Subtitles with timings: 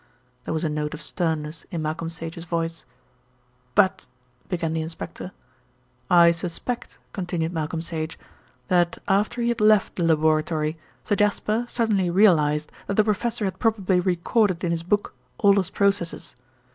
[0.45, 2.85] There was a note of sternness in Malcolm Sage's voice.
[3.75, 4.07] "But"
[4.49, 5.31] began the inspector.
[6.09, 8.17] "I suspect," continued Malcolm Sage,
[8.67, 13.59] "that after he had left the laboratory, Sir Jasper suddenly realised that the professor had
[13.59, 16.35] probably recorded in his book all his processes.